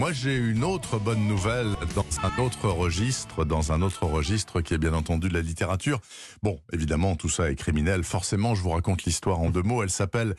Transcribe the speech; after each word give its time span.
Moi, 0.00 0.12
j'ai 0.12 0.34
une 0.34 0.64
autre 0.64 0.98
bonne 0.98 1.28
nouvelle 1.28 1.76
dans 1.94 2.06
un 2.22 2.42
autre 2.42 2.70
registre, 2.70 3.44
dans 3.44 3.70
un 3.70 3.82
autre 3.82 4.06
registre 4.06 4.62
qui 4.62 4.72
est 4.72 4.78
bien 4.78 4.94
entendu 4.94 5.28
de 5.28 5.34
la 5.34 5.42
littérature. 5.42 6.00
Bon, 6.42 6.58
évidemment, 6.72 7.16
tout 7.16 7.28
ça 7.28 7.50
est 7.50 7.54
criminel. 7.54 8.02
Forcément, 8.02 8.54
je 8.54 8.62
vous 8.62 8.70
raconte 8.70 9.04
l'histoire 9.04 9.40
en 9.40 9.50
deux 9.50 9.60
mots. 9.60 9.82
Elle 9.82 9.90
s'appelle 9.90 10.36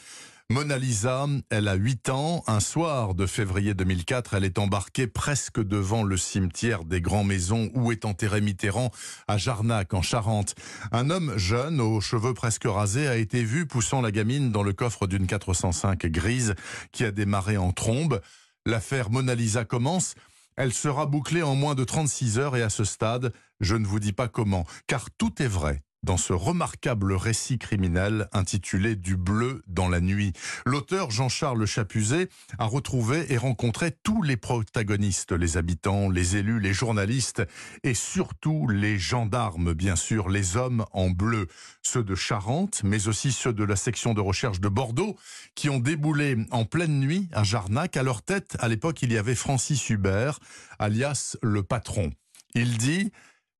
Mona 0.49 0.79
Lisa, 0.79 1.27
elle 1.51 1.67
a 1.67 1.75
8 1.75 2.09
ans. 2.09 2.43
Un 2.47 2.59
soir 2.59 3.13
de 3.13 3.27
février 3.27 3.75
2004, 3.75 4.33
elle 4.33 4.45
est 4.45 4.57
embarquée 4.57 5.05
presque 5.05 5.62
devant 5.62 6.01
le 6.01 6.17
cimetière 6.17 6.83
des 6.83 6.99
Grands 6.99 7.23
Maisons 7.23 7.69
où 7.75 7.91
est 7.91 8.03
enterré 8.03 8.41
Mitterrand 8.41 8.89
à 9.28 9.37
Jarnac, 9.37 9.93
en 9.93 10.01
Charente. 10.01 10.55
Un 10.91 11.12
homme 11.12 11.37
jeune, 11.37 11.81
aux 11.81 12.01
cheveux 12.01 12.33
presque 12.33 12.65
rasés, 12.65 13.07
a 13.07 13.15
été 13.15 13.43
vu 13.43 13.67
poussant 13.67 14.01
la 14.01 14.09
gamine 14.09 14.51
dans 14.51 14.63
le 14.63 14.73
coffre 14.73 15.05
d'une 15.05 15.28
405 15.28 16.07
grise 16.07 16.55
qui 16.91 17.05
a 17.05 17.12
démarré 17.12 17.57
en 17.57 17.71
trombe. 17.73 18.21
L'affaire 18.66 19.09
Mona 19.09 19.34
Lisa 19.34 19.66
commence. 19.66 20.13
Elle 20.55 20.73
sera 20.73 21.07
bouclée 21.07 21.41
en 21.41 21.55
moins 21.55 21.73
de 21.73 21.84
36 21.84 22.38
heures 22.38 22.55
et 22.55 22.62
à 22.62 22.70
ce 22.70 22.84
stade, 22.84 23.34
je 23.59 23.76
ne 23.76 23.88
vous 23.88 23.99
dis 23.99 24.13
pas 24.13 24.27
comment, 24.27 24.66
car 24.86 25.09
tout 25.12 25.41
est 25.41 25.48
vrai 25.48 25.81
dans 26.04 26.18
ce 26.18 26.34
remarquable 26.34 27.14
récit 27.14 27.60
criminel 27.60 28.28
intitulé 28.34 28.96
Du 28.96 29.18
bleu 29.18 29.62
dans 29.68 29.88
la 29.88 30.02
nuit. 30.02 30.34
L'auteur 30.66 31.12
Jean-Charles 31.12 31.66
Chapuzet 31.66 32.30
a 32.58 32.66
retrouvé 32.66 33.32
et 33.32 33.38
rencontré 33.38 33.92
tous 33.92 34.23
les 34.23 34.38
protagonistes, 34.38 35.32
les 35.32 35.58
habitants, 35.58 36.09
les 36.09 36.38
élus, 36.38 36.59
les 36.59 36.73
journalistes 36.73 37.44
et 37.84 37.94
surtout 37.94 38.68
les 38.68 38.98
gendarmes, 38.98 39.73
bien 39.73 39.95
sûr, 39.95 40.30
les 40.30 40.58
hommes 40.58 40.86
en 40.92 41.09
bleu, 41.12 41.48
ceux 41.84 42.04
de 42.04 42.16
Charente, 42.16 42.81
mais 42.84 43.08
aussi 43.08 43.31
ceux 43.31 43.54
de 43.54 43.64
la 43.64 43.76
section 43.76 44.14
de 44.14 44.22
recherche 44.22 44.59
de 44.59 44.70
Bordeaux, 44.70 45.16
qui 45.54 45.70
ont 45.70 45.80
déboulé 45.80 46.38
en 46.50 46.66
pleine 46.66 47.00
nuit 47.00 47.30
à 47.31 47.44
Jarnac. 47.44 47.95
À 47.95 48.04
leur 48.04 48.23
tête, 48.23 48.58
à 48.59 48.68
l'époque, 48.68 49.04
il 49.04 49.14
y 49.14 49.18
avait 49.18 49.36
Francis 49.36 49.90
Hubert, 49.90 50.40
alias 50.80 51.38
le 51.44 51.62
patron. 51.62 52.12
Il 52.54 52.78
dit 52.78 53.12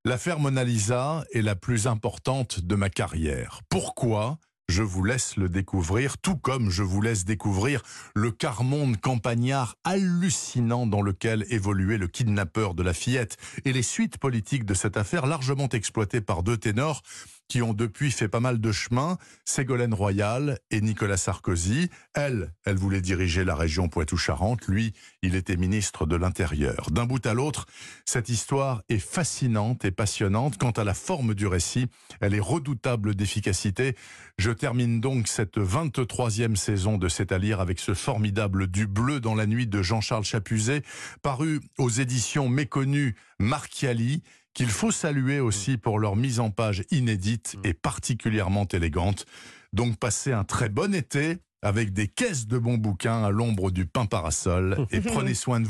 L'affaire 0.04 0.40
Mona 0.40 0.64
Lisa 0.64 1.24
est 1.32 1.44
la 1.44 1.56
plus 1.56 1.86
importante 1.86 2.60
de 2.60 2.74
ma 2.74 2.90
carrière. 2.90 3.62
Pourquoi 3.70 4.40
je 4.68 4.82
vous 4.82 5.04
laisse 5.04 5.36
le 5.36 5.48
découvrir, 5.48 6.18
tout 6.18 6.38
comme 6.38 6.72
je 6.72 6.82
vous 6.82 7.04
laisse 7.04 7.24
découvrir 7.24 7.84
le 8.16 8.32
quart-monde 8.32 8.98
campagnard 8.98 9.76
hallucinant 9.84 10.88
dans 10.88 11.04
lequel 11.04 11.46
évoluait 11.50 12.00
le 12.00 12.08
kidnappeur 12.08 12.74
de 12.74 12.82
la 12.82 12.94
fillette 12.94 13.38
et 13.64 13.74
les 13.74 13.84
suites 13.84 14.18
politiques 14.18 14.66
de 14.66 14.74
cette 14.74 14.98
affaire 14.98 15.28
largement 15.28 15.70
exploitées 15.70 16.22
par 16.22 16.42
deux 16.42 16.58
ténors 16.58 17.04
qui 17.52 17.62
ont 17.62 17.74
depuis 17.74 18.12
fait 18.12 18.30
pas 18.30 18.40
mal 18.40 18.62
de 18.62 18.72
chemin, 18.72 19.18
Ségolène 19.44 19.94
Royal 19.94 20.58
et 20.70 20.80
Nicolas 20.80 21.18
Sarkozy. 21.18 21.90
Elle, 22.14 22.54
elle 22.64 22.78
voulait 22.78 23.02
diriger 23.02 23.44
la 23.44 23.56
région 23.56 23.90
Poitou-Charentes. 23.90 24.70
Lui, 24.70 24.94
il 25.22 25.36
était 25.36 25.58
ministre 25.58 26.06
de 26.06 26.16
l'Intérieur. 26.16 26.90
D'un 26.92 27.06
bout 27.06 27.26
à 27.26 27.34
l'autre, 27.34 27.66
cette 28.06 28.30
histoire 28.30 28.84
est 28.88 29.00
fascinante 29.00 29.84
et 29.84 29.92
passionnante. 29.92 30.58
Quant 30.58 30.72
à 30.72 30.86
la 30.86 30.94
forme 30.94 31.36
du 31.36 31.46
récit, 31.46 31.88
elle 32.22 32.36
est 32.36 32.40
redoutable 32.40 33.16
d'efficacité. 33.16 33.98
Je 34.38 34.52
termine 34.52 35.02
donc 35.02 35.28
cette 35.28 35.58
23e 35.58 36.56
saison 36.56 36.98
de 36.98 37.10
C'est 37.10 37.34
à 37.34 37.38
lire 37.38 37.60
avec 37.60 37.82
ce 37.82 37.94
formidable 37.94 38.68
Du 38.68 38.88
bleu 38.88 39.20
dans 39.20 39.36
la 39.36 39.46
nuit 39.46 39.68
de 39.68 39.82
Jean-Charles 39.82 40.24
Chapuzet, 40.24 40.84
paru 41.22 41.60
aux 41.78 41.90
éditions 41.90 42.48
méconnues 42.48 43.18
Marchiali 43.40 44.24
qu'il 44.54 44.70
faut 44.70 44.92
saluer 44.92 45.40
aussi 45.40 45.78
pour 45.78 46.00
leur 46.00 46.16
mise 46.16 46.40
en 46.40 46.50
page 46.52 46.84
inédite 46.92 47.56
et 47.64 47.74
particulièrement 47.74 48.68
élégante. 48.68 49.26
Donc 49.74 49.98
passez 49.98 50.34
un 50.34 50.44
très 50.44 50.70
bon 50.70 50.94
été 50.94 51.38
avec 51.62 51.94
des 51.94 52.08
caisses 52.08 52.48
de 52.48 52.58
bons 52.58 52.78
bouquins 52.78 53.24
à 53.24 53.30
l'ombre 53.30 53.72
du 53.72 53.86
pain 53.86 54.06
parasol 54.06 54.86
et 54.92 55.00
prenez 55.02 55.34
soin 55.34 55.60
de 55.60 55.68
vous. 55.68 55.70